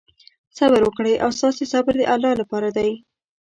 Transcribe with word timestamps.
صبر 0.57 0.81
وکړئ 0.83 1.15
او 1.23 1.29
ستاسې 1.37 1.63
صبر 1.73 1.93
د 1.99 2.03
الله 2.13 2.33
لپاره 2.41 2.67
دی. 2.77 2.91